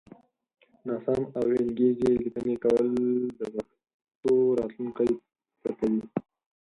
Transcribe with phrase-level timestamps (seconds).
[0.87, 2.87] ناسم او وينگيزې ليکنې کول
[3.37, 5.11] د پښتو راتلونکی
[5.61, 6.01] تتوي